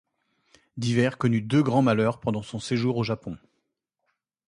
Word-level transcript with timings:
Divers 0.77 1.19
connut 1.19 1.43
deux 1.43 1.61
grands 1.61 1.83
malheurs 1.83 2.19
pendant 2.19 2.41
son 2.41 2.57
séjour 2.57 2.97
au 2.97 3.03
Japon. 3.03 3.37